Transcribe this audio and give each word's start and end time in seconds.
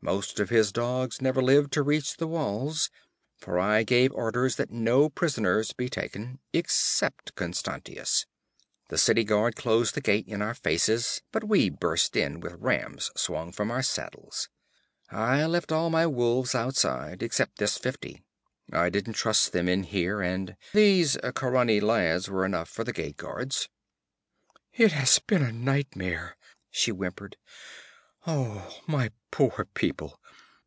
Most 0.00 0.38
of 0.40 0.48
his 0.48 0.70
dogs 0.72 1.20
never 1.20 1.42
lived 1.42 1.72
to 1.72 1.82
reach 1.82 2.16
the 2.16 2.28
walls, 2.28 2.88
for 3.36 3.58
I 3.58 3.82
gave 3.82 4.12
orders 4.12 4.54
that 4.54 4.70
no 4.70 5.10
prisoners 5.10 5.72
be 5.72 5.88
taken 5.90 6.38
except 6.52 7.34
Constantius. 7.34 8.24
The 8.90 8.96
city 8.96 9.24
guard 9.24 9.56
closed 9.56 9.94
the 9.96 10.00
gate 10.00 10.26
in 10.28 10.40
our 10.40 10.54
faces, 10.54 11.20
but 11.32 11.42
we 11.44 11.68
burst 11.68 12.14
in 12.16 12.38
with 12.38 12.54
rams 12.60 13.10
swung 13.16 13.50
from 13.50 13.72
our 13.72 13.82
saddles. 13.82 14.48
I 15.10 15.44
left 15.46 15.72
all 15.72 15.90
my 15.90 16.06
wolves 16.06 16.54
outside, 16.54 17.20
except 17.20 17.58
this 17.58 17.76
fifty. 17.76 18.22
I 18.72 18.90
didn't 18.90 19.14
trust 19.14 19.52
them 19.52 19.68
in 19.68 19.82
here, 19.82 20.22
and 20.22 20.56
these 20.72 21.16
Khaurani 21.34 21.80
lads 21.82 22.30
were 22.30 22.44
enough 22.46 22.68
for 22.70 22.84
the 22.84 22.92
gate 22.94 23.16
guards.' 23.16 23.68
'It 24.74 24.92
has 24.92 25.18
been 25.18 25.42
a 25.42 25.50
nightmare!' 25.52 26.36
she 26.70 26.92
whimpered. 26.92 27.36
'Oh, 28.30 28.82
my 28.86 29.10
poor 29.30 29.66
people! 29.72 30.20